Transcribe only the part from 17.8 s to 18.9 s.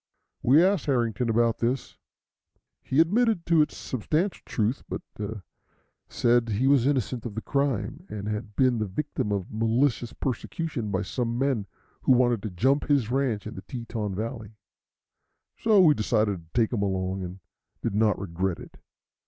did not regret it.